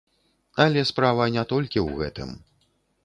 [0.65, 2.29] Але справа не толькі ў гэтым.